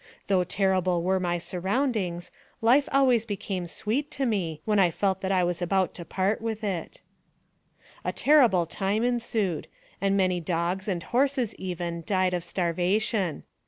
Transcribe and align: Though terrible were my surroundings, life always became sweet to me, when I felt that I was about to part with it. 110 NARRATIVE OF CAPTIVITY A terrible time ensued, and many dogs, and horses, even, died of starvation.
Though 0.25 0.43
terrible 0.43 1.03
were 1.03 1.19
my 1.19 1.37
surroundings, 1.37 2.31
life 2.59 2.89
always 2.91 3.23
became 3.23 3.67
sweet 3.67 4.09
to 4.13 4.25
me, 4.25 4.59
when 4.65 4.79
I 4.79 4.89
felt 4.89 5.21
that 5.21 5.31
I 5.31 5.43
was 5.43 5.61
about 5.61 5.93
to 5.93 6.03
part 6.05 6.41
with 6.41 6.63
it. 6.63 7.01
110 8.01 8.09
NARRATIVE 8.09 8.09
OF 8.09 8.09
CAPTIVITY 8.09 8.09
A 8.09 8.25
terrible 8.89 8.97
time 8.97 9.03
ensued, 9.03 9.67
and 10.01 10.17
many 10.17 10.39
dogs, 10.39 10.87
and 10.87 11.03
horses, 11.03 11.53
even, 11.53 12.01
died 12.07 12.33
of 12.33 12.43
starvation. 12.43 13.43